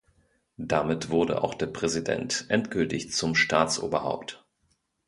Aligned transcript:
Damit 0.57 1.11
wurde 1.11 1.43
auch 1.43 1.53
der 1.53 1.67
Präsident 1.67 2.45
endgültig 2.49 3.11
zum 3.11 3.35
Staatsoberhaupt. 3.35 4.43